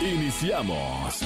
[0.00, 1.20] Iniciamos.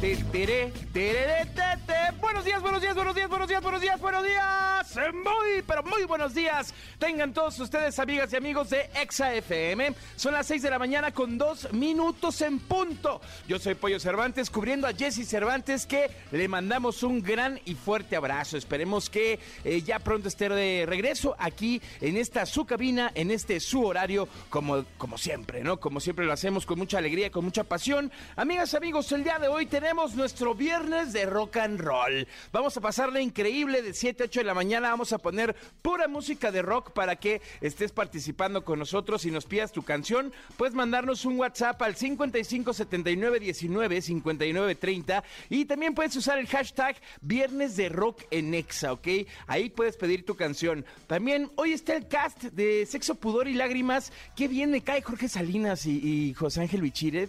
[0.00, 2.20] Te, tere, terere, te, te.
[2.20, 5.14] Buenos días, buenos días, buenos días, buenos días, buenos días, buenos días.
[5.14, 6.74] Muy, pero muy buenos días.
[6.98, 9.94] Tengan todos ustedes, amigas y amigos de Exa FM.
[10.16, 13.20] Son las 6 de la mañana con dos minutos en punto.
[13.48, 18.16] Yo soy Pollo Cervantes, cubriendo a Jesse Cervantes, que le mandamos un gran y fuerte
[18.16, 18.56] abrazo.
[18.56, 23.60] Esperemos que eh, ya pronto esté de regreso aquí en esta su cabina, en este
[23.60, 25.78] su horario, como, como siempre, ¿no?
[25.78, 28.09] Como siempre lo hacemos con mucha alegría, con mucha pasión.
[28.36, 32.26] Amigas, amigos, el día de hoy tenemos nuestro viernes de rock and roll.
[32.52, 34.90] Vamos a pasarle increíble de 7 a 8 de la mañana.
[34.90, 39.46] Vamos a poner pura música de rock para que estés participando con nosotros y nos
[39.46, 40.32] pidas tu canción.
[40.56, 46.46] Puedes mandarnos un WhatsApp al 55 79 19 59 30 y también puedes usar el
[46.46, 49.08] hashtag Viernes de Rock en Exa, ¿ok?
[49.46, 50.84] Ahí puedes pedir tu canción.
[51.06, 54.12] También hoy está el cast de Sexo, Pudor y Lágrimas.
[54.36, 57.28] Qué bien me cae Jorge Salinas y, José Ángel Bichire.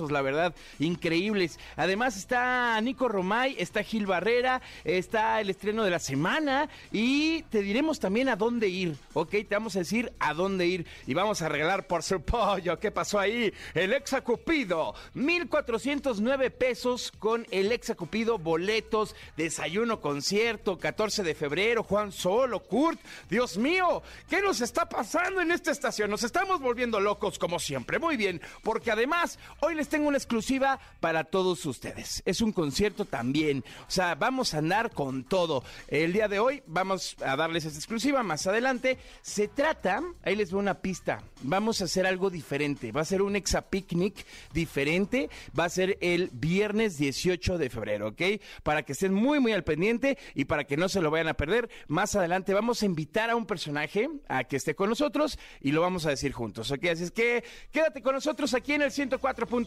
[0.00, 1.58] La verdad, increíbles.
[1.76, 7.62] Además está Nico Romay, está Gil Barrera, está el estreno de la semana y te
[7.62, 9.30] diremos también a dónde ir, ¿ok?
[9.30, 12.78] Te vamos a decir a dónde ir y vamos a regalar por su pollo.
[12.78, 13.52] ¿Qué pasó ahí?
[13.74, 22.60] El Exacupido, 1,409 pesos con el Exacupido, boletos, desayuno, concierto, 14 de febrero, Juan Solo,
[22.60, 23.00] Kurt.
[23.28, 26.10] Dios mío, ¿qué nos está pasando en esta estación?
[26.10, 27.98] Nos estamos volviendo locos como siempre.
[27.98, 32.22] Muy bien, porque además hoy les tengo una exclusiva para todos ustedes.
[32.24, 33.64] Es un concierto también.
[33.88, 35.64] O sea, vamos a andar con todo.
[35.88, 38.98] El día de hoy vamos a darles esta exclusiva más adelante.
[39.22, 41.22] Se trata, ahí les veo una pista.
[41.42, 42.92] Vamos a hacer algo diferente.
[42.92, 45.30] Va a ser un exa picnic diferente.
[45.58, 48.22] Va a ser el viernes 18 de febrero, ¿ok?
[48.62, 51.34] Para que estén muy, muy al pendiente y para que no se lo vayan a
[51.34, 51.70] perder.
[51.88, 55.80] Más adelante vamos a invitar a un personaje a que esté con nosotros y lo
[55.80, 56.84] vamos a decir juntos, ¿ok?
[56.86, 58.92] Así es que quédate con nosotros aquí en el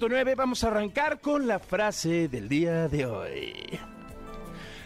[0.07, 0.35] 104.9.
[0.35, 3.79] Vamos a arrancar con la frase del día de hoy.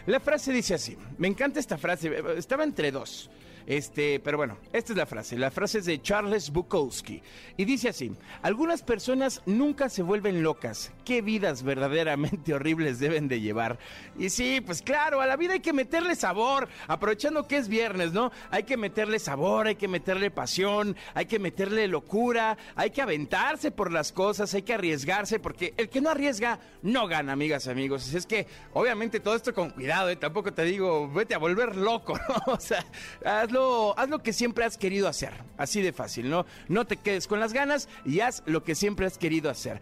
[0.05, 3.29] La frase dice así, me encanta esta frase, estaba entre dos.
[3.69, 5.37] Este, pero bueno, esta es la frase.
[5.37, 7.21] La frase es de Charles Bukowski.
[7.55, 10.91] Y dice así: Algunas personas nunca se vuelven locas.
[11.05, 13.77] Qué vidas verdaderamente horribles deben de llevar.
[14.17, 16.67] Y sí, pues claro, a la vida hay que meterle sabor.
[16.87, 18.31] Aprovechando que es viernes, ¿no?
[18.49, 23.69] Hay que meterle sabor, hay que meterle pasión, hay que meterle locura, hay que aventarse
[23.69, 28.15] por las cosas, hay que arriesgarse, porque el que no arriesga no gana, amigas, amigos.
[28.15, 30.15] Es que, obviamente, todo esto con cuidado, ¿eh?
[30.15, 32.53] Tampoco te digo, vete a volver loco, ¿no?
[32.53, 32.83] O sea,
[33.23, 33.58] hazlo
[33.97, 35.33] haz lo que siempre has querido hacer.
[35.57, 36.45] Así de fácil, ¿no?
[36.67, 39.81] No te quedes con las ganas y haz lo que siempre has querido hacer.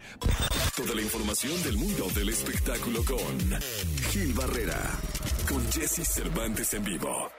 [0.76, 3.60] Toda la información del mundo del espectáculo con
[4.10, 4.80] Gil Barrera,
[5.48, 7.30] con Jesse Cervantes en vivo.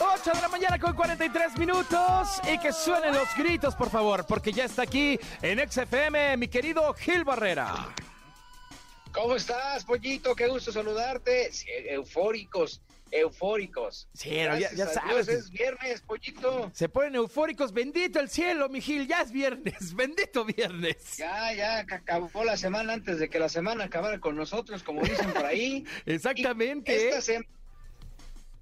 [0.00, 4.52] 8 de la mañana con 43 minutos y que suenen los gritos, por favor, porque
[4.52, 7.88] ya está aquí en XFM mi querido Gil Barrera.
[9.12, 10.34] ¿Cómo estás, pollito?
[10.34, 11.50] Qué gusto saludarte.
[11.90, 14.08] Eufóricos eufóricos.
[14.14, 15.28] Sí, ya, ya sabes.
[15.28, 16.70] es viernes, pollito.
[16.74, 17.72] Se ponen eufóricos.
[17.72, 19.06] Bendito el cielo, Mijil.
[19.06, 19.92] Ya es viernes.
[19.94, 21.16] Bendito viernes.
[21.16, 25.32] Ya, ya acabó la semana antes de que la semana acabara con nosotros, como dicen
[25.32, 25.84] por ahí.
[26.06, 27.10] Exactamente.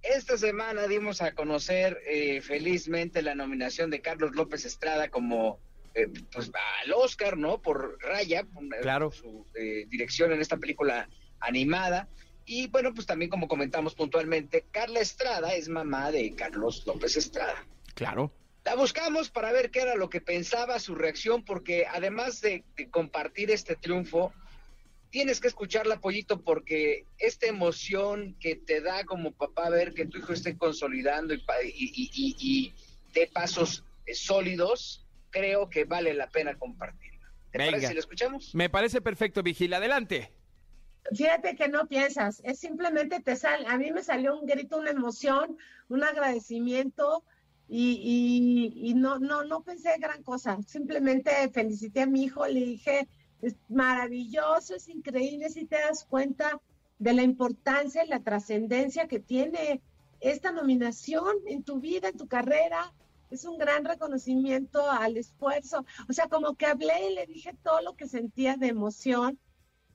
[0.03, 5.59] Esta, semana dimos a conocer eh, felizmente la nominación de Carlos López Estrada como
[5.97, 6.53] eh, pues
[6.85, 7.61] al Oscar, ¿no?
[7.61, 8.47] Por Raya,
[8.83, 9.11] claro.
[9.11, 11.09] su eh, dirección en esta película
[11.41, 12.09] animada.
[12.47, 17.67] Y bueno, pues también como comentamos puntualmente, Carla Estrada es mamá de Carlos López Estrada.
[17.95, 18.33] Claro.
[18.65, 23.51] La buscamos para ver qué era lo que pensaba, su reacción, porque además de, compartir
[23.51, 24.33] este triunfo,
[25.11, 30.19] tienes que escucharla, Pollito, porque esta emoción que te da como papá ver que tu
[30.19, 31.43] hijo esté consolidando y,
[31.75, 32.75] y, y,
[33.13, 37.31] de pasos sólidos, creo que vale la pena compartirla.
[37.51, 38.55] ¿Te parece si la escuchamos?
[38.55, 39.79] Me parece perfecto, Vigila.
[39.79, 40.33] Adelante.
[41.15, 44.91] Fíjate que no piensas, es simplemente te sale, a mí me salió un grito, una
[44.91, 45.57] emoción,
[45.89, 47.23] un agradecimiento
[47.69, 53.09] y, y, no, no, no pensé gran cosa, simplemente felicité a mi hijo, le dije,
[53.43, 56.61] es maravilloso, es increíble si te das cuenta
[56.99, 59.83] de la importancia y la trascendencia que tiene
[60.21, 62.93] esta nominación en tu vida, en tu carrera,
[63.31, 65.85] es un gran reconocimiento al esfuerzo.
[66.09, 69.39] O sea, como que hablé y le dije todo lo que sentía de emoción,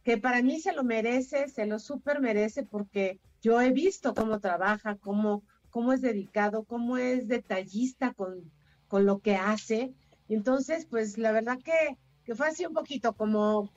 [0.04, 4.40] que para mí se lo merece, se lo súper merece, porque yo he visto cómo
[4.40, 8.52] trabaja, cómo, cómo es dedicado, cómo es detallista con,
[8.88, 9.94] con lo que hace.
[10.28, 13.72] Entonces, pues la verdad que, que fue así un poquito como,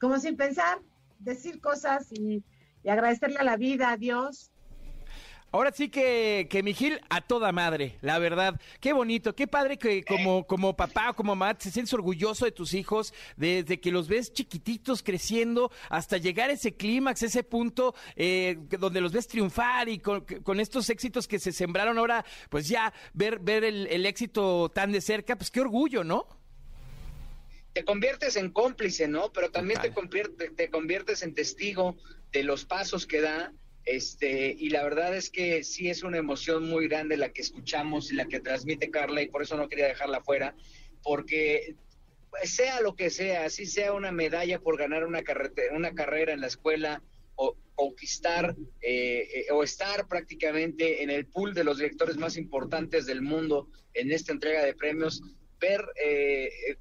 [0.00, 0.78] como sin pensar,
[1.18, 2.44] decir cosas y,
[2.82, 4.50] y agradecerle a la vida, a Dios,
[5.52, 8.58] Ahora sí que, que mi Gil a toda madre, la verdad.
[8.80, 12.52] Qué bonito, qué padre que como, como papá o como mamá te sientes orgulloso de
[12.52, 17.94] tus hijos, desde que los ves chiquititos creciendo hasta llegar a ese clímax, ese punto
[18.16, 22.66] eh, donde los ves triunfar y con, con, estos éxitos que se sembraron ahora, pues
[22.66, 26.26] ya ver, ver el, el éxito tan de cerca, pues qué orgullo, ¿no?
[27.72, 29.32] te conviertes en cómplice, ¿no?
[29.32, 31.96] Pero también te, convierte, te conviertes en testigo
[32.30, 33.52] de los pasos que da
[33.84, 38.12] este, y la verdad es que sí es una emoción muy grande la que escuchamos
[38.12, 40.54] y la que transmite Carla, y por eso no quería dejarla fuera,
[41.02, 41.74] porque
[42.44, 45.22] sea lo que sea, si sea una medalla por ganar una,
[45.72, 47.02] una carrera en la escuela
[47.34, 53.06] o conquistar eh, eh, o estar prácticamente en el pool de los directores más importantes
[53.06, 55.22] del mundo en esta entrega de premios,
[55.60, 56.76] ver eh,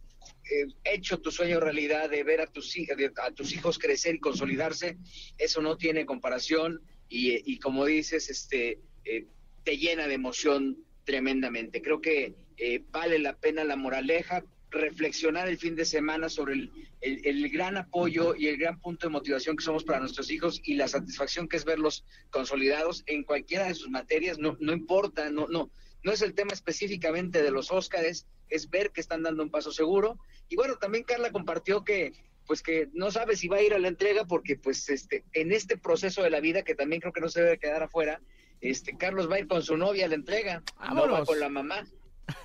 [0.84, 4.98] hecho tu sueño realidad, de ver a tus, hijos crecer y consolidarse,
[5.38, 9.26] eso no tiene comparación y, como dices, este, eh,
[9.64, 11.82] te llena de emoción tremendamente.
[11.82, 16.72] Creo que eh, vale la pena la moraleja, reflexionar el fin de semana sobre el,
[17.02, 20.76] el, gran apoyo y el gran punto de motivación que somos para nuestros hijos y
[20.76, 25.48] la satisfacción que es verlos consolidados en cualquiera de sus materias, no, no importa, no,
[25.48, 25.72] no,
[26.04, 29.72] no es el tema específicamente de los Óscares, es ver que están dando un paso
[29.72, 30.20] seguro.
[30.50, 32.14] Y bueno, también Carla compartió que
[32.48, 35.52] pues que no sabe si va a ir a la entrega porque pues este en
[35.52, 38.20] este proceso de la vida que también creo que no se debe quedar afuera,
[38.60, 40.64] este Carlos va a ir con su novia a la entrega,
[40.94, 41.88] no va con la mamá.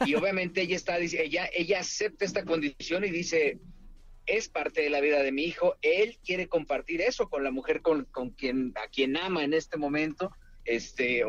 [0.05, 3.59] Y obviamente ella está ella ella acepta esta condición y dice
[4.27, 7.81] es parte de la vida de mi hijo, él quiere compartir eso con la mujer
[7.81, 10.33] con, con quien a quien ama en este momento,
[10.67, 11.25] este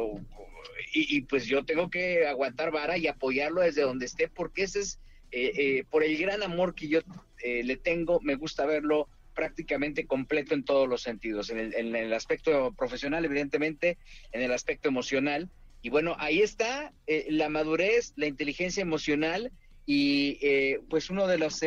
[0.94, 5.00] y, pues yo tengo que aguantar vara y apoyarlo desde donde esté porque ese es
[5.32, 7.02] eh, eh, por el gran amor que yo
[7.44, 11.60] eh, le tengo, me gusta verlo prácticamente completo en todos los sentidos, en
[11.96, 14.00] el, aspecto profesional, evidentemente,
[14.32, 15.50] en el aspecto emocional.
[15.84, 16.92] Y bueno, ahí está
[17.28, 19.52] la madurez, la inteligencia emocional
[19.86, 20.40] y
[20.90, 21.62] pues uno de los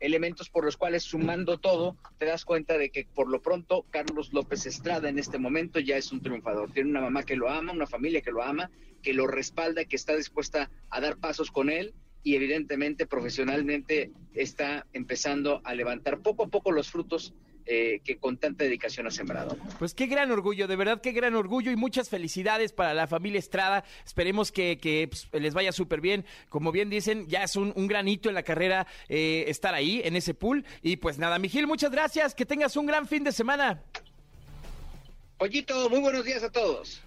[0.00, 4.32] elementos por los cuales sumando todo, te das cuenta de que por lo pronto Carlos
[4.32, 6.72] López Estrada en este momento ya es un triunfador.
[6.72, 8.70] Tiene una mamá que lo ama, una familia que lo ama,
[9.02, 14.86] que lo respalda, que está dispuesta a dar pasos con él y evidentemente profesionalmente está
[14.92, 17.32] empezando a levantar poco a poco los frutos
[17.66, 19.56] eh, que con tanta dedicación ha sembrado.
[19.78, 23.38] Pues qué gran orgullo, de verdad qué gran orgullo y muchas felicidades para la familia
[23.38, 23.84] Estrada.
[24.04, 26.24] Esperemos que, pues, les vaya súper bien.
[26.48, 30.00] Como bien dicen, ya es un, un gran hito en la carrera eh, estar ahí,
[30.04, 30.64] en ese pool.
[30.82, 32.34] Y pues nada, Miguel, muchas gracias.
[32.34, 33.82] Que tengas un gran fin de semana.
[35.38, 37.02] Pollito, muy buenos días a todos.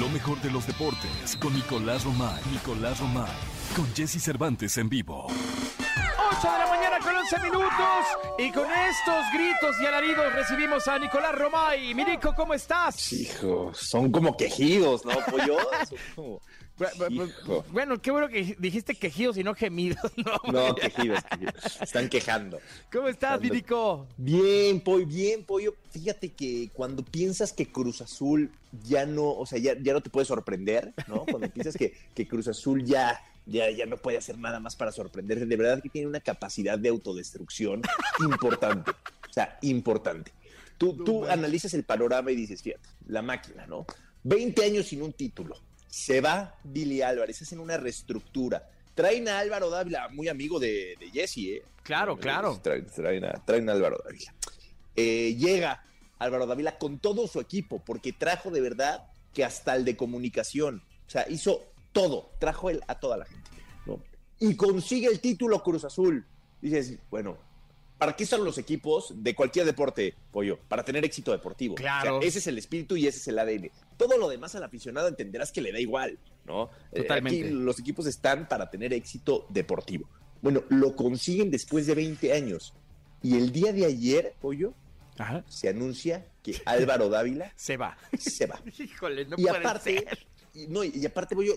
[0.00, 2.42] Lo mejor de los deportes con Nicolás Romay.
[2.52, 3.30] Nicolás Romay
[3.74, 5.26] con Jesse Cervantes en vivo.
[5.26, 6.77] 8 de la mañana
[7.08, 8.06] con 11 minutos
[8.38, 11.94] y con estos gritos y alaridos recibimos a Nicolás Romay.
[11.94, 13.12] Mirico, ¿cómo estás?
[13.14, 15.12] Hijo, son como quejidos, ¿no?
[15.30, 15.56] Pollo,
[16.14, 16.40] como...
[17.72, 20.12] Bueno, qué bueno que dijiste quejidos y no gemidos.
[20.16, 21.20] No, no quejidos,
[21.80, 22.60] Están quejando.
[22.92, 24.06] ¿Cómo estás, Mirico?
[24.16, 25.74] Bien, Pollo, bien, Pollo.
[25.90, 28.52] Fíjate que cuando piensas que Cruz Azul
[28.84, 31.24] ya no, o sea, ya, ya no te puede sorprender, ¿no?
[31.24, 34.92] Cuando piensas que, que Cruz Azul ya ya, ya no puede hacer nada más para
[34.92, 35.46] sorprender.
[35.46, 37.82] De verdad que tiene una capacidad de autodestrucción
[38.20, 38.90] importante.
[38.90, 40.32] O sea, importante.
[40.76, 43.84] Tú, tú analizas el panorama y dices, fíjate, la máquina, ¿no?
[44.22, 45.56] 20 años sin un título.
[45.88, 48.70] Se va Billy Álvarez, hacen una reestructura.
[48.94, 51.62] Traen a Álvaro Dávila, muy amigo de, Jesse, ¿eh?
[51.82, 52.60] Claro, claro.
[52.60, 54.34] Traen, a, traen a Álvaro Dávila.
[54.96, 55.84] Eh, llega
[56.18, 60.82] Álvaro Dávila con todo su equipo, porque trajo de verdad que hasta el de comunicación.
[61.06, 63.50] O sea, hizo todo, trajo él a toda la gente.
[63.86, 64.02] ¿no?
[64.38, 66.24] Y consigue el título Cruz Azul.
[66.60, 67.38] Dices, bueno,
[67.98, 70.58] ¿para qué son los equipos de cualquier deporte, pollo?
[70.68, 71.74] Para tener éxito deportivo.
[71.74, 72.20] Claro.
[72.22, 73.70] ese es el espíritu y ese es el ADN.
[73.96, 76.70] Todo lo demás al aficionado entenderás que le da igual, ¿no?
[76.92, 77.40] Eh, Totalmente.
[77.40, 80.08] aquí los equipos están para tener éxito deportivo.
[80.40, 82.74] Bueno, lo consiguen después de 20 años.
[83.22, 84.74] Y el día de ayer, pollo,
[85.48, 87.98] se anuncia que Álvaro Dávila se va.
[88.16, 88.60] Se va.
[88.78, 90.27] Híjole, no y puede aparte, ser
[90.68, 91.54] no, y aparte, voy yo,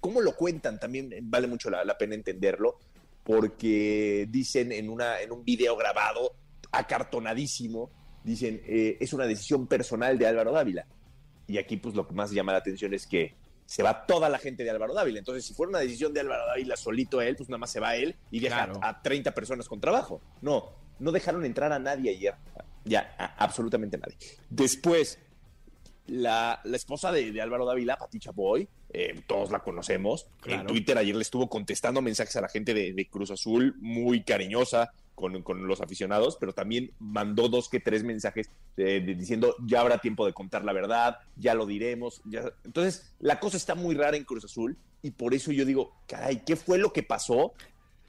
[0.00, 2.78] cómo lo cuentan también vale mucho la, pena entenderlo,
[3.22, 6.34] porque dicen en, una, en un video grabado,
[6.70, 7.90] acartonadísimo,
[8.24, 10.86] dicen, eh, es una decisión personal de Álvaro Dávila.
[11.46, 13.34] Y aquí, pues lo que más llama la atención es que
[13.66, 15.18] se va toda la gente de Álvaro Dávila.
[15.18, 17.96] Entonces, si fuera una decisión de Álvaro Dávila solito él, pues nada más se va
[17.96, 18.80] él y deja Claro.
[18.82, 20.20] a 30 personas con trabajo.
[20.40, 22.34] No, no dejaron entrar a nadie ayer.
[22.84, 24.16] Ya, a- absolutamente a nadie.
[24.50, 25.18] Después,
[26.06, 30.26] la, la esposa de, de Álvaro Dávila, Pati Chapoy, eh, todos la conocemos.
[30.40, 30.62] Claro.
[30.62, 34.22] En Twitter ayer le estuvo contestando mensajes a la gente de, de Cruz Azul, muy
[34.24, 39.80] cariñosa con, con los aficionados, pero también mandó dos que tres mensajes de- diciendo ya
[39.80, 42.20] habrá tiempo de contar la verdad, ya lo diremos.
[42.24, 42.52] ya".
[42.64, 46.42] Entonces, la cosa está muy rara en Cruz Azul y por eso yo digo, caray,
[46.44, 47.52] ¿qué fue lo que pasó?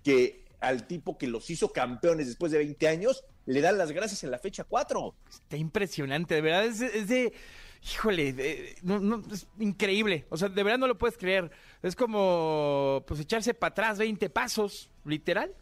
[0.04, 4.24] Que al tipo que los hizo campeones después de 20 años le dan las gracias
[4.24, 5.14] en la fecha 4.
[5.30, 6.66] Está impresionante, de verdad.
[6.66, 7.34] Es, es de.
[7.86, 10.26] Híjole, no, es increíble.
[10.30, 11.52] O sea, de verdad no lo puedes creer.
[11.82, 15.54] Es como pues echarse para atrás 20 pasos, literal.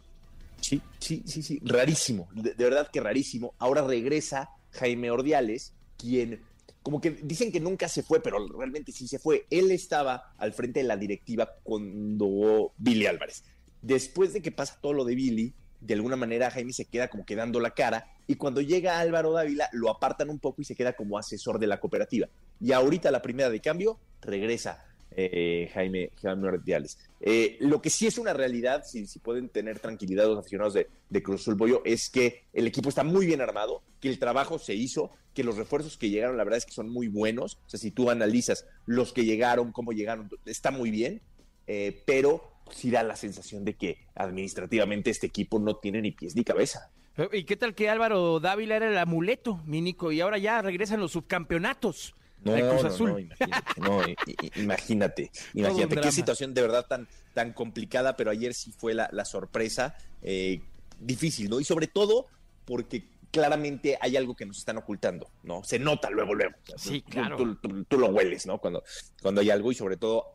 [0.60, 3.56] Sí, sí, sí, sí, rarísimo, de, de verdad que rarísimo.
[3.58, 6.44] Ahora regresa Jaime Ordiales, quien,
[6.84, 9.48] como que dicen que nunca se fue, pero realmente sí se fue.
[9.50, 13.44] Él estaba al frente de la directiva cuando Billy Álvarez.
[13.82, 17.26] Después de que pasa todo lo de Billy, de alguna manera Jaime se queda como
[17.26, 20.94] quedando la cara y cuando llega Álvaro Dávila lo apartan un poco y se queda
[20.94, 22.30] como asesor de la cooperativa.
[22.60, 26.98] Y ahorita la primera de cambio regresa eh, Jaime, Jaime Ordiales.
[27.20, 31.24] Eh, lo que sí es una realidad, si, pueden tener tranquilidad los aficionados de, de
[31.24, 34.74] Cruz Azul Bollo, es que el equipo está muy bien armado, que el trabajo se
[34.74, 37.56] hizo, que los refuerzos que llegaron, la verdad es que son muy buenos.
[37.66, 41.22] O sea, si tú analizas los que llegaron, cómo llegaron, está muy bien,
[41.68, 46.36] eh, pero sí da la sensación de que administrativamente este equipo no tiene ni pies
[46.36, 46.92] ni cabeza.
[47.18, 50.12] Eh, ¿Y qué tal que Álvaro Dávila era el amuleto, mi Nico?
[50.12, 53.10] Y ahora ya regresan los subcampeonatos No, Cruz no, Azul.
[53.12, 54.02] no, imagínate, no,
[54.56, 59.26] imagínate, imagínate qué situación de verdad tan, tan complicada, pero ayer sí fue la, la
[59.26, 60.62] sorpresa eh,
[61.00, 61.60] difícil, ¿no?
[61.60, 62.28] Y sobre todo
[62.66, 65.64] porque claramente hay algo que nos están ocultando, ¿no?
[65.64, 66.54] Se nota luego, luego.
[66.78, 67.38] Sí, tú- claro.
[67.38, 68.58] Tú, tú- tú lo hueles, ¿no?
[68.60, 68.84] Cuando,
[69.22, 70.26] cuando hay algo y sobre todo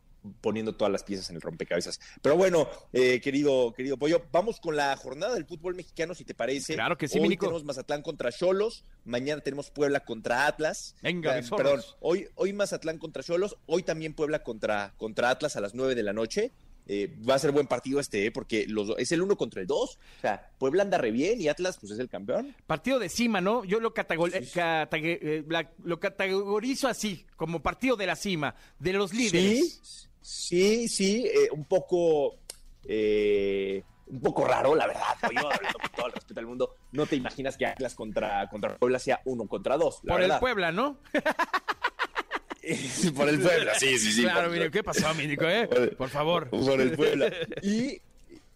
[0.40, 2.00] poniendo todas las piezas en el rompecabezas.
[2.22, 6.34] Pero bueno, eh, querido, querido Pollo, vamos con la jornada del fútbol mexicano, si te
[6.34, 6.74] parece.
[6.74, 10.94] Claro que sí, Hoy tenemos Mazatlán contra Cholos, mañana tenemos Puebla contra Atlas.
[11.02, 11.62] Venga, Eh, zorros.
[11.62, 15.94] perdón, hoy, hoy Mazatlán contra Cholos, hoy también Puebla contra, contra Atlas a las 9
[15.94, 16.52] de la noche.
[16.88, 19.66] Eh, va a ser buen partido este, eh, porque los, es el uno contra el
[19.66, 19.98] dos.
[20.18, 22.54] O sea, Puebla anda re bien y Atlas pues es el campeón.
[22.68, 23.64] Partido de cima, ¿no?
[23.64, 24.60] Yo lo, Sí, sí.
[24.60, 29.80] eh, la- lo categorizo así, como partido de la cima, de los líderes.
[29.82, 32.36] Sí, sí, sí, eh, un poco,
[32.84, 35.02] eh, un poco raro, la verdad.
[35.22, 38.98] Hablando con todo el respeto del mundo, no te imaginas que Atlas contra, contra Puebla
[38.98, 40.00] sea uno contra dos.
[40.02, 40.32] la Por el.
[40.40, 40.98] Puebla, ¿no?
[43.16, 44.22] por el Puebla, sí, sí, sí.
[44.22, 45.68] claro, mire, ¿qué pasó, mi Nico, eh?
[45.68, 46.50] Por- Por favor.
[46.50, 47.30] por el Puebla.
[47.62, 48.00] Y,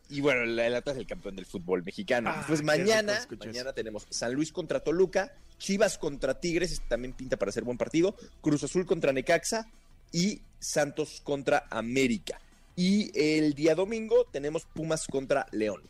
[0.08, 2.30] y bueno, el, el Atlas es el campeón del fútbol mexicano.
[2.34, 7.36] Ah, pues mañana, mañana tenemos San Luis contra Toluca, Chivas contra Tigres, este también pinta
[7.36, 9.68] para ser buen partido, Cruz Azul contra Necaxa
[10.12, 12.40] y Santos contra América.
[12.76, 15.82] Y el día domingo tenemos Pumas contra León.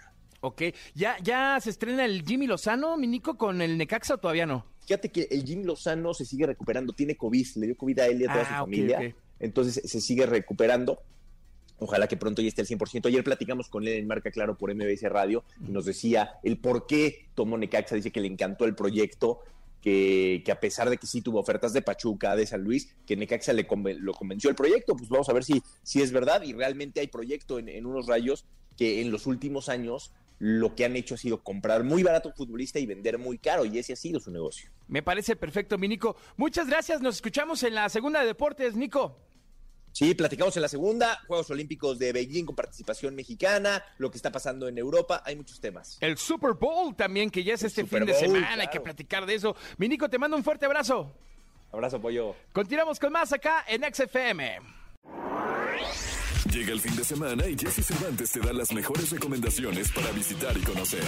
[0.42, 0.62] Ok,
[0.94, 4.64] ¿Ya, ¿ya se estrena el Jimmy Lozano, mi Nico, con el Necaxa o todavía no?
[4.86, 8.22] Fíjate que el Jim Lozano se sigue recuperando, tiene COVID, le dio COVID a él
[8.22, 9.14] y a toda Ah, su ok, familia.
[9.38, 11.02] Entonces se sigue recuperando.
[11.78, 13.06] Ojalá que pronto ya esté al 100%.
[13.06, 16.86] Ayer platicamos con él en Marca Claro por MBS Radio y nos decía el por
[16.86, 17.94] qué tomó Necaxa.
[17.94, 19.40] Dice que le encantó el proyecto,
[19.80, 23.16] que, que a pesar de que sí tuvo ofertas de Pachuca, de San Luis, que
[23.16, 23.66] Necaxa le
[24.00, 24.96] lo convenció el proyecto.
[24.96, 28.06] Pues vamos a ver si, si es verdad y realmente hay proyecto en, en unos
[28.06, 28.44] rayos
[28.76, 32.34] que en los últimos años lo que han hecho ha sido comprar muy barato un
[32.34, 34.70] futbolista y vender muy caro y ese ha sido su negocio.
[34.88, 36.16] Me parece perfecto, mi Nico.
[36.38, 39.18] Muchas gracias, nos escuchamos en la segunda de deportes, Nico.
[39.92, 44.30] Sí, platicamos en la segunda, Juegos Olímpicos de Beijing con participación mexicana, lo que está
[44.30, 45.98] pasando en Europa, hay muchos temas.
[46.00, 48.80] El Super Bowl también, que ya es El este Super fin de semana, hay que
[48.80, 49.56] platicar de eso.
[49.78, 51.12] Mi Nico, te mando un fuerte abrazo.
[51.72, 52.34] Abrazo, pollo.
[52.52, 54.58] Continuamos con más acá en XFM.
[56.60, 60.54] Llega el fin de semana y Jesse Cervantes te da las mejores recomendaciones para visitar
[60.58, 61.00] y conocer.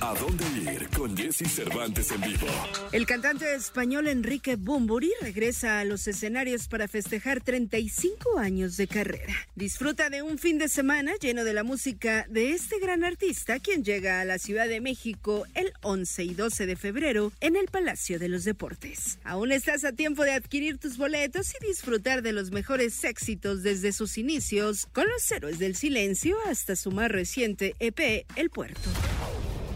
[0.00, 2.46] ¿A dónde ir con Jesse Cervantes en vivo?
[2.92, 9.34] El cantante español Enrique Bumburi regresa a los escenarios para festejar 35 años de carrera.
[9.54, 13.84] Disfruta de un fin de semana lleno de la música de este gran artista, quien
[13.84, 18.18] llega a la Ciudad de México el 11 y 12 de febrero en el Palacio
[18.18, 19.18] de los Deportes.
[19.24, 23.92] Aún estás a tiempo de adquirir tus boletos y disfrutar de los mejores éxitos desde
[23.92, 28.90] sus inicios con los héroes del silencio hasta su más reciente EP, El Puerto.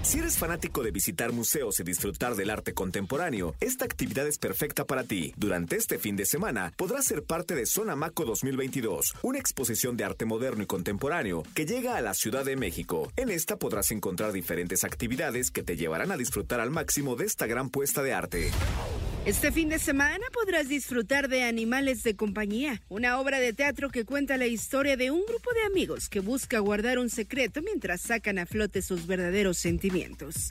[0.02, 4.86] Si eres fanático de visitar museos y disfrutar del arte contemporáneo, esta actividad es perfecta
[4.86, 5.34] para ti.
[5.36, 10.04] Durante este fin de semana podrás ser parte de Zona Maco 2022, una exposición de
[10.04, 13.12] arte moderno y contemporáneo que llega a la Ciudad de México.
[13.16, 17.46] En esta podrás encontrar diferentes actividades que te llevarán a disfrutar al máximo de esta
[17.46, 18.50] gran puesta de arte.
[19.26, 24.06] Este fin de semana podrás disfrutar de Animales de Compañía, una obra de teatro que
[24.06, 28.38] cuenta la historia de un grupo de amigos que busca guardar un secreto mientras sacan
[28.38, 29.89] a flote sus verdaderos sentimientos.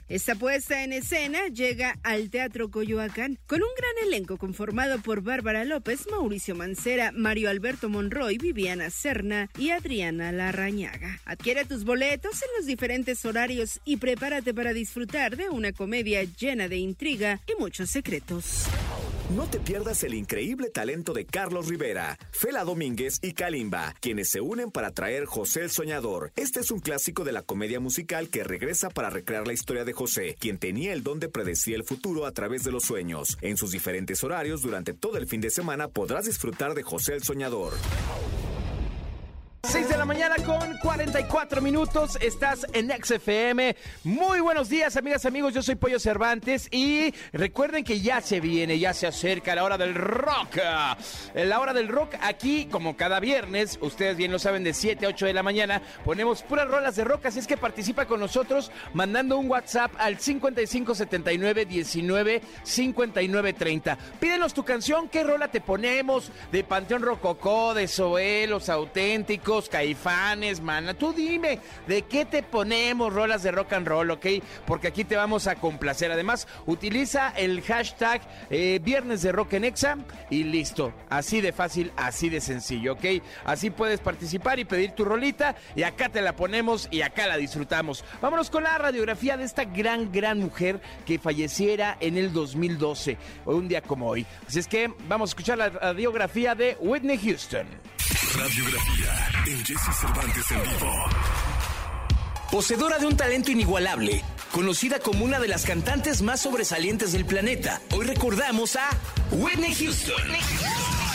[0.08, 5.64] Esta puesta en escena llega al Teatro Coyoacán con un gran elenco conformado por Bárbara
[5.64, 11.20] López, Mauricio Mancera, Mario Alberto Monroy, Viviana Serna y Adriana Larrañaga.
[11.24, 16.68] Adquiere tus boletos en los diferentes horarios y prepárate para disfrutar de una comedia llena
[16.68, 18.66] de intriga y muchos secretos.
[19.36, 24.40] No te pierdas el increíble talento de Carlos Rivera, Fela Domínguez y Kalimba, quienes se
[24.40, 26.32] unen para traer José el Soñador.
[26.34, 29.92] Este es un clásico de la comedia musical que regresa para recrear la historia de
[29.92, 33.38] José, quien tenía el don de predecir el futuro a través de los sueños.
[33.40, 37.22] En sus diferentes horarios durante todo el fin de semana podrás disfrutar de José el
[37.22, 37.74] Soñador.
[39.62, 43.76] 6 de la mañana con 44 minutos, estás en XFM.
[44.04, 45.52] Muy buenos días, amigas, amigos.
[45.52, 49.76] Yo soy Pollo Cervantes y recuerden que ya se viene, ya se acerca la hora
[49.76, 50.56] del rock.
[51.34, 55.10] La hora del rock aquí, como cada viernes, ustedes bien lo saben, de 7 a
[55.10, 57.26] 8 de la mañana, ponemos puras rolas de rock.
[57.26, 63.98] Así es que participa con nosotros mandando un WhatsApp al 5579 19 59 30.
[64.18, 70.60] Pídenos tu canción, qué rola te ponemos de Panteón Rococó, de Zoé, Los Auténticos Caifanes,
[70.60, 70.94] mana.
[70.94, 74.26] Tú dime, ¿de qué te ponemos rolas de rock and roll, ok?
[74.64, 76.12] Porque aquí te vamos a complacer.
[76.12, 79.98] Además, utiliza el hashtag eh, Viernes de Rock en Exa
[80.30, 80.92] y listo.
[81.08, 83.04] Así de fácil, así de sencillo, ok?
[83.44, 87.36] Así puedes participar y pedir tu rolita y acá te la ponemos y acá la
[87.36, 88.04] disfrutamos.
[88.22, 93.16] Vámonos con la radiografía de esta gran, gran mujer que falleciera en el 2012,
[93.46, 94.24] un día como hoy.
[94.46, 97.66] Así es que vamos a escuchar la radiografía de Whitney Houston.
[98.36, 101.04] Radiografía en Jesse Cervantes en vivo.
[102.50, 104.22] Poseedora de un talento inigualable,
[104.52, 108.88] conocida como una de las cantantes más sobresalientes del planeta, hoy recordamos a
[109.32, 110.14] Whitney Houston.
[110.14, 111.09] Whitney Houston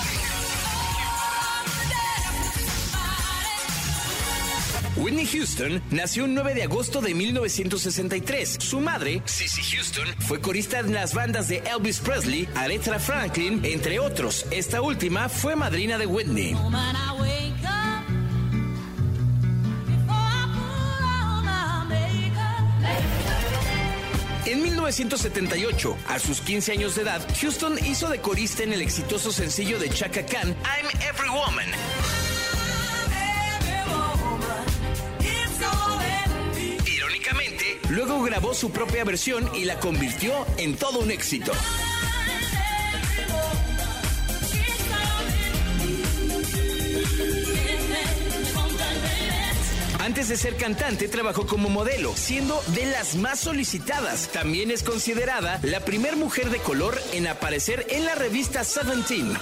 [5.92, 8.58] nació el 9 de agosto de 1963.
[8.60, 14.00] Su madre, Cissy Houston, fue corista en las bandas de Elvis Presley, Aretha Franklin, entre
[14.00, 14.46] otros.
[14.52, 16.56] Esta última fue madrina de Whitney.
[24.46, 29.32] En 1978, a sus 15 años de edad, Houston hizo de corista en el exitoso
[29.32, 32.25] sencillo de Chaka Khan, I'm Every Woman.
[37.96, 41.54] Luego grabó su propia versión y la convirtió en todo un éxito.
[50.00, 54.28] Antes de ser cantante, trabajó como modelo, siendo de las más solicitadas.
[54.28, 59.36] También es considerada la primer mujer de color en aparecer en la revista Seventeen.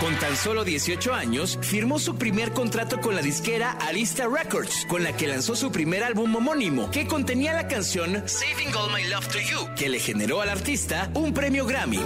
[0.00, 5.02] Con tan solo 18 años, firmó su primer contrato con la disquera Arista Records, con
[5.02, 9.28] la que lanzó su primer álbum homónimo, que contenía la canción Saving All My Love
[9.28, 12.00] to You, que le generó al artista un premio Grammy.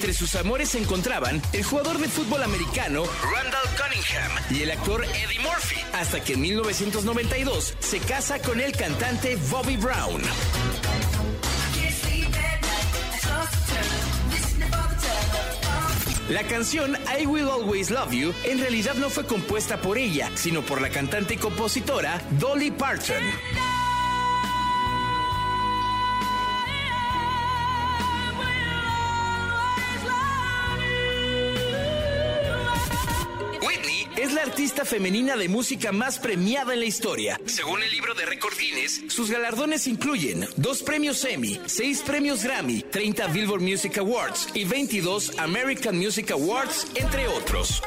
[0.00, 5.04] Entre sus amores se encontraban el jugador de fútbol americano Randall Cunningham y el actor
[5.04, 10.22] Eddie Murphy, hasta que en 1992 se casa con el cantante Bobby Brown.
[16.30, 20.62] La canción I Will Always Love You en realidad no fue compuesta por ella, sino
[20.62, 23.22] por la cantante y compositora Dolly Parton.
[34.60, 37.40] Artista femenina de música más premiada en la historia.
[37.46, 42.82] Según el libro de Record Guinness, sus galardones incluyen dos premios Emmy, seis premios Grammy,
[42.82, 47.80] 30 Billboard Music Awards y 22 American Music Awards, entre otros.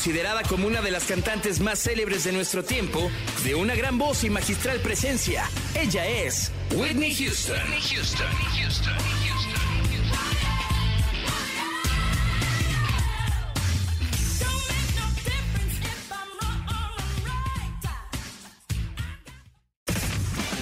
[0.00, 3.10] Considerada como una de las cantantes más célebres de nuestro tiempo,
[3.44, 7.54] de una gran voz y magistral presencia, ella es Whitney Houston.
[7.54, 8.26] Whitney Houston.
[8.56, 8.94] Houston.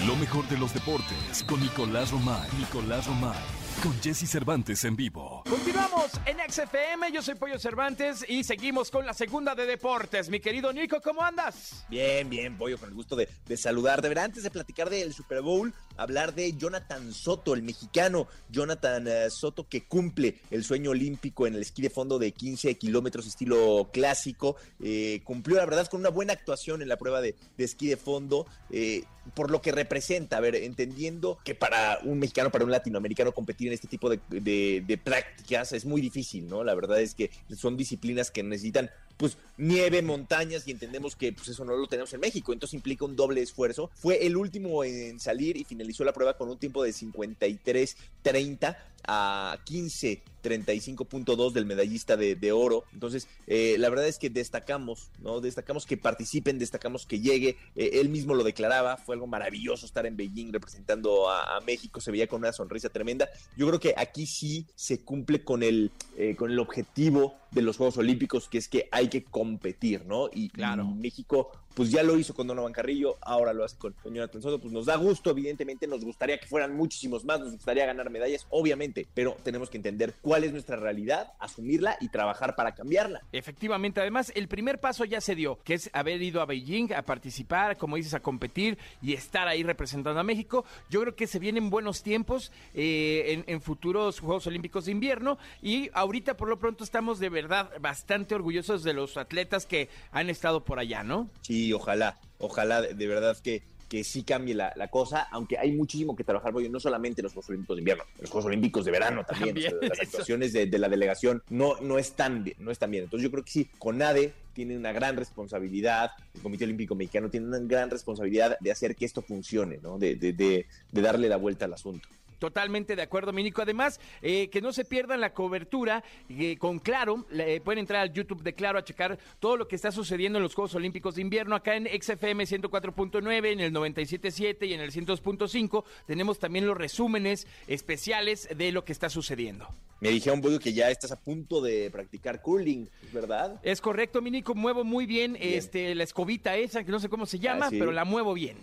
[0.04, 2.48] Lo mejor de los deportes con Nicolás Romay.
[2.58, 3.38] Nicolás Romay.
[3.82, 5.44] Con Jesse Cervantes en vivo.
[5.48, 10.28] Continuamos en XFM, yo soy Pollo Cervantes y seguimos con la segunda de deportes.
[10.30, 11.86] Mi querido Nico, ¿cómo andas?
[11.88, 14.08] Bien, bien, Pollo, con el gusto de, de saludarte.
[14.08, 18.26] Verá, antes de platicar del Super Bowl, hablar de Jonathan Soto, el mexicano.
[18.48, 22.78] Jonathan eh, Soto que cumple el sueño olímpico en el esquí de fondo de 15
[22.78, 24.56] kilómetros estilo clásico.
[24.82, 28.46] Eh, cumplió, la verdad, con una buena actuación en la prueba de, esquí de fondo.
[28.70, 33.32] Eh, por lo que representa, a ver, entendiendo que para un mexicano, para un latinoamericano
[33.32, 36.64] competir en este tipo de prácticas es muy difícil, ¿no?
[36.64, 41.48] La verdad es que son disciplinas que necesitan pues nieve, montañas y entendemos que pues
[41.48, 43.90] eso no lo tenemos en México, entonces implica un doble esfuerzo.
[43.94, 49.58] Fue el último en salir y finalizó la prueba con un tiempo de 53-30 a
[49.64, 52.84] 15 35.2 del medallista de, de oro.
[52.92, 55.40] Entonces, eh, la verdad es que destacamos, ¿no?
[55.40, 57.56] Destacamos que participen, destacamos que llegue.
[57.76, 62.00] Eh, él mismo lo declaraba, fue algo maravilloso estar en Beijing representando a, a, México,
[62.00, 63.28] se veía con una sonrisa tremenda.
[63.56, 67.76] Yo creo que aquí sí se cumple con el, eh, con el objetivo de los
[67.76, 70.28] Juegos Olímpicos, que es que hay que competir, ¿no?
[70.32, 70.84] Y, claro.
[70.84, 74.72] México pues ya lo hizo con Donovan Carrillo, ahora lo hace con Jonathan Soto, pues
[74.72, 79.06] nos da gusto, evidentemente, nos gustaría que fueran muchísimos más, nos gustaría ganar medallas, obviamente,
[79.14, 83.22] pero tenemos que entender cuál es nuestra realidad, asumirla y trabajar para cambiarla.
[83.30, 87.02] Efectivamente, además, el primer paso ya se dio, que es haber ido a Beijing a
[87.02, 90.64] participar, como dices, a competir y estar ahí representando a México.
[90.90, 95.38] Yo creo que se vienen buenos tiempos eh, en, en futuros Juegos Olímpicos de invierno
[95.62, 100.28] y ahorita por lo pronto estamos de verdad bastante orgullosos de los atletas que han
[100.28, 101.30] estado por allá, ¿no?
[101.42, 106.14] Sí, ojalá, ojalá de, verdad que, que sí cambie la, la, cosa, aunque hay muchísimo
[106.14, 108.90] que trabajar, Boyo, no solamente en los Juegos Olímpicos de invierno, los Juegos Olímpicos de
[108.90, 109.54] verano también.
[109.54, 112.90] También, o sea, las actuaciones de, de, la delegación no, no, están bien, no están
[112.90, 113.04] bien.
[113.04, 117.46] Entonces yo creo que sí, CONADE tiene una gran responsabilidad, el Comité Olímpico Mexicano tiene
[117.46, 119.98] una gran responsabilidad de hacer que esto funcione, ¿no?
[119.98, 122.08] de, de, de, de darle la vuelta al asunto.
[122.38, 123.62] Totalmente de acuerdo, Minico.
[123.62, 127.26] Además, eh, que no se pierdan la cobertura eh, con Claro.
[127.32, 130.42] Eh, pueden entrar al YouTube de Claro a checar todo lo que está sucediendo en
[130.42, 131.56] los Juegos Olímpicos de Invierno.
[131.56, 137.46] Acá en XFM 104.9, en el 97.7 y en el 102.5 tenemos también los resúmenes
[137.66, 139.68] especiales de lo que está sucediendo.
[140.00, 143.58] Me dijeron, Boyo, que ya estás a punto de practicar curling, ¿verdad?
[143.64, 144.54] Es correcto, Minico.
[144.54, 145.54] Muevo muy bien, bien.
[145.54, 147.78] Este, la escobita esa, que no sé cómo se llama, ah, ¿sí?
[147.78, 148.56] pero la muevo bien.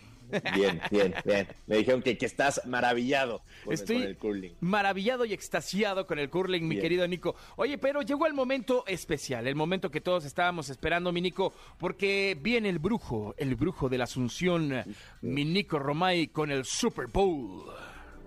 [0.55, 1.47] Bien, bien, bien.
[1.67, 4.55] Me dijeron que, que estás maravillado con, Estoy el, con el curling.
[4.61, 7.35] maravillado y extasiado con el curling, mi querido Nico.
[7.55, 12.37] Oye, pero llegó el momento especial, el momento que todos estábamos esperando, mi Nico, porque
[12.39, 14.83] viene el brujo, el brujo de la Asunción,
[15.21, 17.65] mi Nico Romay, con el Super Bowl.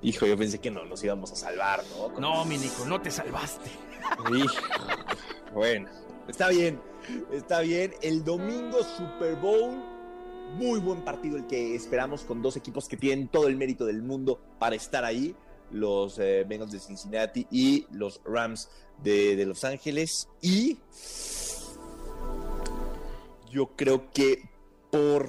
[0.03, 2.13] Hijo, yo pensé que no nos íbamos a salvar, ¿no?
[2.13, 3.71] Con no, mi Nico, no te salvaste.
[4.37, 4.55] Hijo.
[5.53, 5.89] Bueno,
[6.29, 6.81] está bien,
[7.33, 7.93] está bien.
[8.03, 9.83] El domingo Super Bowl
[10.57, 14.03] muy buen partido el que esperamos con dos equipos que tienen todo el mérito del
[14.03, 15.35] mundo para estar ahí.
[15.71, 18.71] Los eh, Bengals de Cincinnati y los Rams
[19.03, 20.29] de, de, Los Ángeles.
[20.41, 20.79] Y
[23.51, 24.49] yo creo que
[24.91, 25.29] por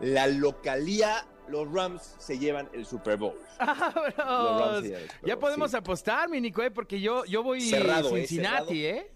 [0.00, 3.34] la localía, los Rams se llevan el Super Bowl.
[3.58, 5.76] Ah, ya, ya podemos sí.
[5.76, 6.70] apostar, mi Nico, ¿eh?
[6.70, 9.13] porque yo, yo voy cerrado, Cincinnati, ¿eh?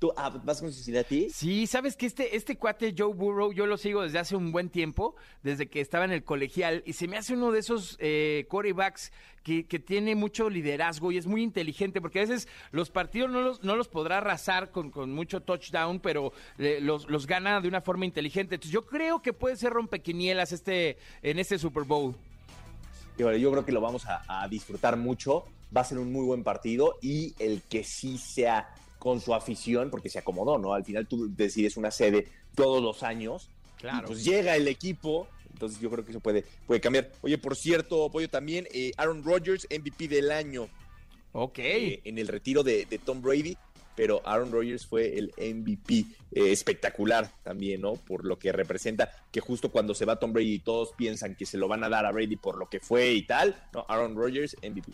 [0.00, 1.28] ¿Tú ah, vas con Cincinnati?
[1.28, 4.70] Sí, sabes que este, este cuate Joe Burrow yo lo sigo desde hace un buen
[4.70, 8.46] tiempo, desde que estaba en el colegial, y se me hace uno de esos eh,
[8.48, 13.30] quarterbacks que, que, tiene mucho liderazgo y es muy inteligente, porque a veces los partidos
[13.30, 17.60] no los, no los podrá arrasar con, con mucho touchdown, pero eh, los, los, gana
[17.60, 18.54] de una forma inteligente.
[18.54, 22.14] Entonces yo creo que puede ser rompequinielas este, en este Super Bowl.
[23.18, 25.44] Y bueno, yo creo que lo vamos a, a disfrutar mucho.
[25.76, 29.90] Va a ser un muy buen partido y el que sí sea con su afición,
[29.90, 30.74] porque se acomodó, ¿no?
[30.74, 33.48] Al final tú decides una sede todos los años.
[33.78, 34.04] Claro.
[34.04, 35.26] Y pues llega el equipo.
[35.54, 37.10] Entonces yo creo que eso puede, puede cambiar.
[37.22, 40.68] Oye, por cierto, Pollo, también eh, Aaron Rodgers, MVP del año.
[41.32, 41.58] Ok.
[41.60, 43.56] Eh, en el retiro de, de, Tom Brady.
[43.96, 47.94] Pero Aaron Rodgers fue el MVP eh, espectacular también, ¿no?
[47.94, 51.58] Por lo que representa que justo cuando se va Tom Brady todos piensan que se
[51.58, 53.56] lo van a dar a Brady por lo que fue y tal.
[53.72, 54.92] No, Aaron Rodgers, MVP.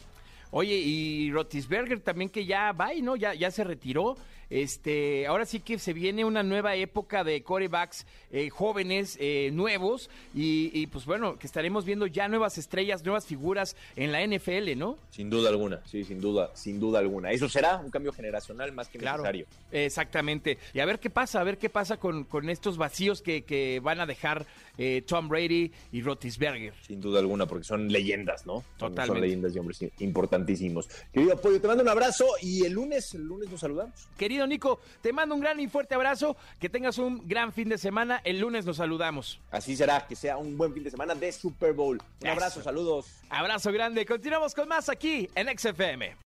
[0.50, 4.16] Oye, y Rotisberger también que ya va y no, ya, ya se retiró.
[4.50, 10.10] Este, ahora sí que se viene una nueva época de corebacks eh, jóvenes, eh, nuevos,
[10.34, 14.76] y, y, pues bueno, que estaremos viendo ya nuevas estrellas, nuevas figuras en la NFL,
[14.76, 14.98] ¿no?
[15.10, 17.30] Sin duda alguna, sí, sin duda, sin duda alguna.
[17.32, 19.46] Eso será un cambio generacional más que claro, necesario.
[19.72, 20.58] Exactamente.
[20.74, 23.80] Y a ver qué pasa, a ver qué pasa con, con estos vacíos que, que
[23.80, 24.46] van a dejar
[24.78, 26.74] eh, Tom Brady y Rotisberger.
[26.86, 28.64] Sin duda alguna, porque son leyendas, ¿no?
[28.76, 29.06] Totalmente.
[29.06, 30.88] Son leyendas y hombres importantísimos.
[31.12, 34.06] Querido Apoyo, te mando un abrazo y el lunes, el lunes nos saludamos.
[34.36, 37.78] Querido Nico, te mando un gran y fuerte abrazo, que tengas un gran fin de
[37.78, 39.40] semana, el lunes nos saludamos.
[39.50, 41.96] Así será, que sea un buen fin de semana de Super Bowl.
[42.20, 42.32] Un Eso.
[42.32, 43.06] abrazo, saludos.
[43.30, 46.16] Abrazo grande, continuamos con más aquí en XFM.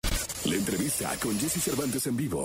[0.45, 2.43] La entrevista con Jesse Cervantes en vivo.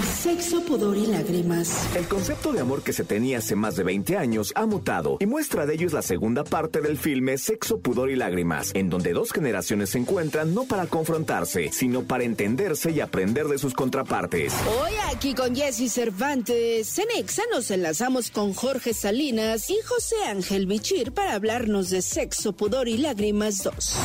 [0.00, 1.94] Sexo, pudor y lágrimas.
[1.94, 5.26] El concepto de amor que se tenía hace más de 20 años ha mutado y
[5.26, 9.12] muestra de ello es la segunda parte del filme Sexo, Pudor y Lágrimas, en donde
[9.12, 14.54] dos generaciones se encuentran no para confrontarse, sino para entenderse y aprender de sus contrapartes.
[14.80, 20.66] Hoy aquí con Jesse Cervantes, en Exa nos enlazamos con Jorge Salinas y José Ángel
[20.66, 23.96] Bichir para hablarnos de Sexo, Pudor y Lágrimas 2.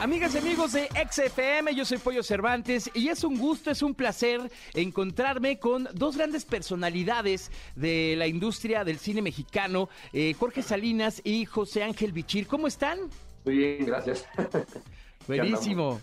[0.00, 3.96] Amigas y amigos de XFM, yo soy Pollo Cervantes y es un gusto, es un
[3.96, 4.40] placer
[4.74, 11.46] encontrarme con dos grandes personalidades de la industria del cine mexicano, eh, Jorge Salinas y
[11.46, 12.46] José Ángel Bichir.
[12.46, 12.98] ¿Cómo están?
[13.44, 14.24] Muy bien, gracias.
[15.26, 16.00] Buenísimo.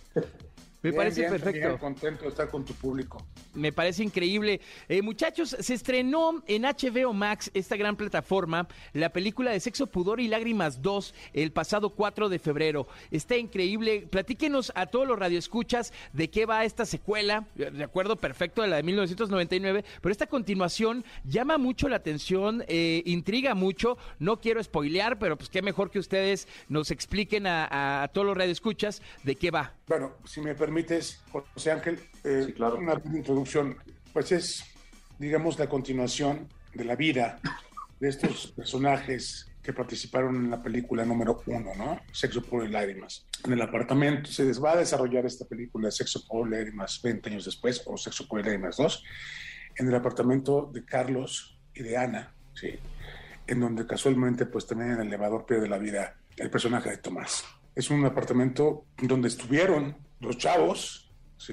[0.86, 1.68] Me Bien, parece bien, perfecto.
[1.68, 3.26] bien, contento de estar con tu público.
[3.56, 4.62] Me parece increíble.
[4.88, 10.20] Eh, muchachos, se estrenó en HBO Max, esta gran plataforma, la película de Sexo, Pudor
[10.20, 12.88] y Lágrimas 2 el pasado 4 de febrero.
[13.10, 14.06] Está increíble.
[14.08, 17.48] Platíquenos a todos los radioescuchas de qué va esta secuela.
[17.56, 19.84] De acuerdo, perfecto, de la de 1999.
[20.02, 23.98] Pero esta continuación llama mucho la atención, eh, intriga mucho.
[24.20, 28.38] No quiero spoilear, pero pues qué mejor que ustedes nos expliquen a, a todos los
[28.38, 29.74] radioescuchas de qué va.
[29.88, 32.78] Bueno, si me permites, José Ángel, eh, Sí, claro.
[32.78, 33.78] una introducción.
[34.12, 34.64] Pues es,
[35.18, 37.40] digamos, la continuación de la vida
[38.00, 42.00] de estos personajes que participaron en la película número uno, ¿no?
[42.12, 43.26] Sexo, Puro y Lágrimas.
[43.46, 47.30] En el apartamento se les va a desarrollar esta película, Sexo, Puro y Lágrimas, 20
[47.30, 49.04] años después, o Sexo, Puro y Lágrimas 2,
[49.78, 52.78] en el apartamento de Carlos y de Ana, ¿sí?
[53.48, 57.46] En donde casualmente, pues también en el elevador pierde la vida el personaje de Tomás.
[57.74, 61.02] Es un apartamento donde estuvieron los chavos.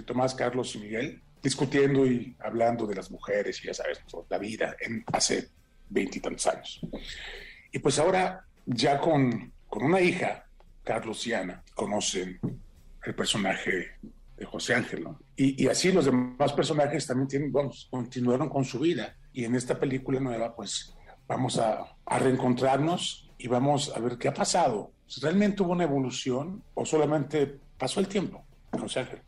[0.07, 4.75] Tomás, Carlos y Miguel, discutiendo y hablando de las mujeres y ya sabes, la vida
[4.81, 5.49] en hace
[5.91, 6.81] veintitantos años.
[7.71, 10.47] Y pues ahora, ya con, con una hija,
[10.85, 12.41] Carlos y Ana, conocen
[13.05, 13.99] el personaje
[14.37, 15.19] de José Ángel, ¿no?
[15.37, 19.17] Y, así los demás personajes también tienen, vamos, continuaron con su vida.
[19.33, 20.95] Y en esta película nueva, pues
[21.27, 24.93] vamos a, a reencontrarnos y vamos a ver qué ha pasado.
[25.07, 28.45] Si realmente hubo una evolución o solamente pasó el tiempo,
[28.79, 29.21] José Ángel.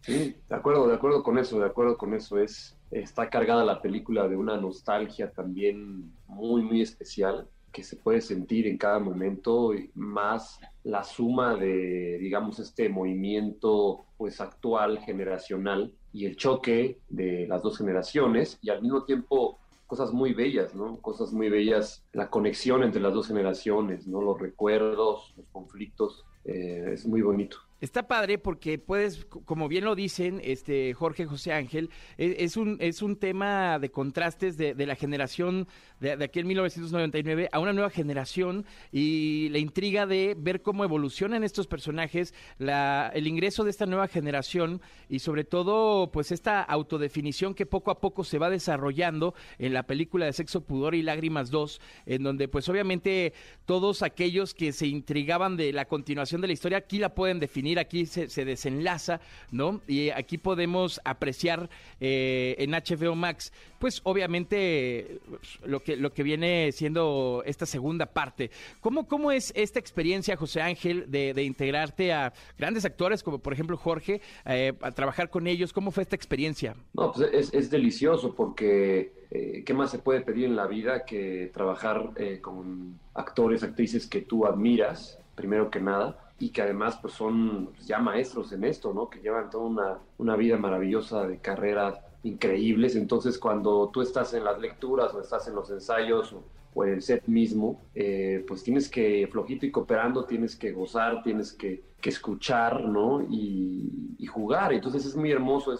[0.00, 2.38] Sí, de acuerdo, de acuerdo con eso, de acuerdo con eso.
[2.38, 8.20] Es, está cargada la película de una nostalgia también muy, muy especial que se puede
[8.20, 16.26] sentir en cada momento, más la suma de, digamos, este movimiento pues actual, generacional, y
[16.26, 20.98] el choque de las dos generaciones, y al mismo tiempo cosas muy bellas, ¿no?
[20.98, 24.20] Cosas muy bellas, la conexión entre las dos generaciones, ¿no?
[24.20, 27.56] Los recuerdos, los conflictos, eh, es muy bonito.
[27.82, 32.76] Está padre porque puedes, como bien lo dicen este Jorge José Ángel, e- es, un,
[32.78, 35.66] es un tema de contrastes de, la generación
[35.98, 40.84] de, de aquí en 1999 a una nueva generación y la intriga de ver cómo
[40.84, 47.52] evolucionan estos personajes, el ingreso de esta nueva generación y sobre todo pues esta autodefinición
[47.52, 51.50] que poco a poco se va desarrollando en la película de Sexo, Pudor y Lágrimas
[51.50, 53.32] 2, en donde pues obviamente
[53.64, 57.71] todos aquellos que se intrigaban de la continuación de la historia aquí la pueden definir,
[57.78, 59.80] aquí se, se desenlaza, ¿no?
[59.86, 61.68] Y aquí podemos apreciar
[62.00, 65.20] eh, en HBO Max, pues obviamente
[65.64, 68.50] lo que, lo que viene siendo esta segunda parte.
[68.80, 73.52] ¿Cómo, cómo es esta experiencia, José Ángel, de, de integrarte a grandes actores como por
[73.52, 75.72] ejemplo Jorge, eh, a trabajar con ellos?
[75.72, 76.76] ¿Cómo fue esta experiencia?
[76.94, 81.06] No, pues es, es delicioso porque eh, ¿qué más se puede pedir en la vida
[81.06, 86.98] que trabajar eh, con actores, actrices que tú admiras, primero que nada, y que además
[87.00, 89.08] pues son pues, ya maestros en esto, ¿no?
[89.08, 92.96] Que llevan toda una, una vida maravillosa de carreras increíbles.
[92.96, 96.34] Entonces cuando tú estás en las lecturas o estás en los ensayos
[96.74, 101.22] o, en el set mismo, eh, pues tienes que, flojito y cooperando, tienes que gozar,
[101.22, 103.22] tienes que, que escuchar, ¿no?
[103.30, 104.72] Y, jugar.
[104.72, 105.74] Entonces es muy hermoso,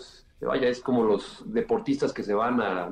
[0.46, 2.90] vaya, es como los deportistas que se van a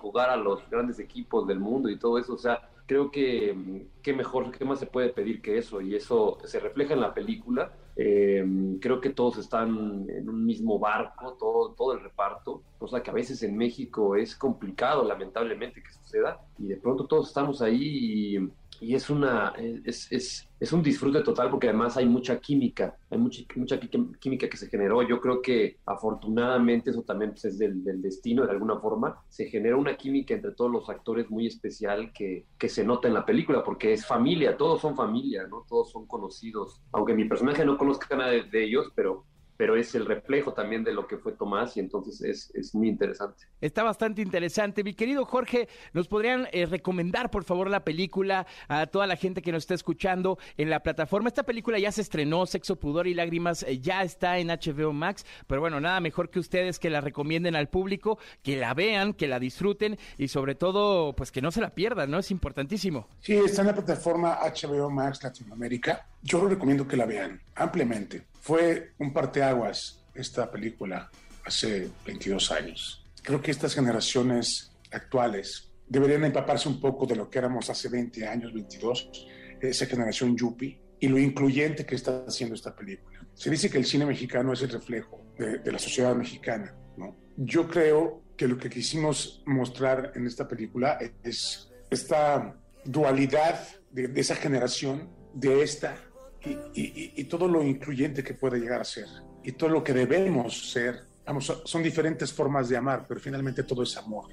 [0.00, 2.34] jugar a los grandes equipos del mundo y todo eso.
[2.34, 5.80] O sea, creo que mm, qué mejor, qué más se puede pedir que eso.
[5.80, 7.70] Y eso se refleja en la película.
[7.94, 8.44] Eh,
[8.80, 13.12] creo que todos están en un mismo barco, todo, todo el reparto, cosa que a
[13.14, 16.40] veces en México es complicado, lamentablemente, que suceda.
[16.58, 19.52] Y de pronto todos estamos ahí y, y es una
[19.84, 23.78] es, es, es, un disfrute total porque además hay mucha química, hay mucha, mucha
[24.20, 25.02] química que se generó.
[25.02, 29.22] Yo creo que afortunadamente eso también pues, es del, del, destino de alguna forma.
[29.28, 33.14] Se generó una química entre todos los actores muy especial que, que se nota en
[33.14, 35.64] la película porque es familia, todos son familia, ¿no?
[35.68, 36.80] Todos son conocidos.
[36.92, 39.24] Aunque mi personaje no conozca nada de ellos, pero
[39.58, 42.88] pero es el reflejo también de lo que fue Tomás y entonces es, es muy
[42.88, 43.44] interesante.
[43.60, 44.84] Está bastante interesante.
[44.84, 49.42] Mi querido Jorge, ¿nos podrían eh, recomendar, por favor, la película a toda la gente
[49.42, 51.28] que nos está escuchando en la plataforma?
[51.28, 55.26] Esta película ya se estrenó, Sexo, Pudor y Lágrimas, eh, ya está en HBO Max,
[55.48, 59.26] pero bueno, nada mejor que ustedes que la recomienden al público, que la vean, que
[59.26, 62.20] la disfruten y sobre todo, pues que no se la pierdan, ¿no?
[62.20, 63.08] Es importantísimo.
[63.18, 66.06] Sí, está en la plataforma HBO Max Latinoamérica.
[66.22, 68.26] Yo lo recomiendo que la vean ampliamente.
[68.40, 71.10] Fue un parteaguas esta película
[71.44, 73.04] hace 22 años.
[73.22, 78.26] Creo que estas generaciones actuales deberían empaparse un poco de lo que éramos hace 20
[78.26, 79.26] años, 22,
[79.60, 83.24] esa generación yuppie y lo incluyente que está haciendo esta película.
[83.34, 86.74] Se dice que el cine mexicano es el reflejo de, de la sociedad mexicana.
[86.96, 87.16] ¿no?
[87.36, 94.20] Yo creo que lo que quisimos mostrar en esta película es esta dualidad de, de
[94.20, 95.96] esa generación, de esta,
[96.44, 99.06] y, todo lo incluyente que puede llegar a ser,
[99.42, 101.06] y todo lo que debemos ser.
[101.26, 104.26] Vamos, son diferentes formas de amar, pero finalmente todo es amor.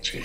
[0.00, 0.20] Sí.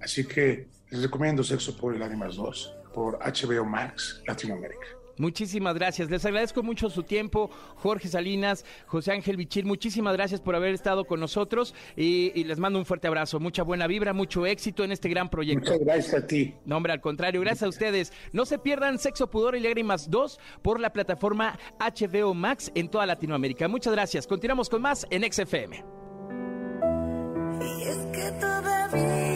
[0.00, 4.86] Así que les recomiendo Sexo por el Lágrimas 2 por HBO Max Latinoamérica.
[5.18, 6.10] Muchísimas gracias.
[6.10, 9.64] Les agradezco mucho su tiempo, Jorge Salinas, José Ángel Bichir.
[9.64, 13.40] Muchísimas gracias por haber estado con nosotros y, y, les mando un fuerte abrazo.
[13.40, 15.70] Mucha buena vibra, mucho éxito en este gran proyecto.
[15.70, 16.54] Muchas gracias a ti.
[16.64, 18.12] No, hombre, al contrario, gracias a ustedes.
[18.32, 23.06] No se pierdan Sexo, Pudor y Lágrimas 2 por la plataforma HBO Max en toda
[23.06, 23.68] Latinoamérica.
[23.68, 24.26] Muchas gracias.
[24.26, 25.84] Continuamos con más en XFM.
[27.60, 29.35] Y es que todavía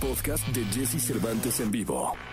[0.00, 2.27] podcast de Jesse Cervantes en vivo.